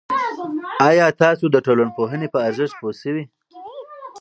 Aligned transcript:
آیا 0.89 1.07
تاسو 1.23 1.45
د 1.51 1.55
ټولنپوهنې 1.65 2.27
په 2.33 2.39
ارزښت 2.47 2.73
پوه 2.79 2.93
شوئ؟ 3.01 3.23